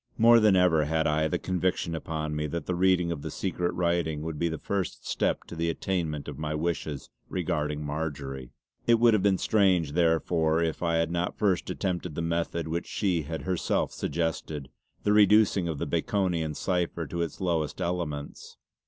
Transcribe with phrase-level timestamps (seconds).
[0.17, 3.71] More than ever had I the conviction upon me that the reading of the secret
[3.75, 8.49] writing would be the first step to the attainment of my wishes regarding Marjory.
[8.87, 12.87] It would have been strange therefore if I had not first attempted the method which
[12.87, 14.69] she had herself suggested,
[15.03, 18.57] the reducing the Baconian cipher to its lowest elements.